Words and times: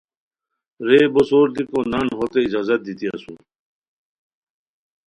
رے 0.87 1.01
بو 1.13 1.21
زور 1.29 1.47
دیکو 1.55 1.79
نان 1.91 2.07
ہوتے 2.17 2.39
اجازت 2.47 2.79
دیتی 2.85 3.05
اسور 3.13 3.39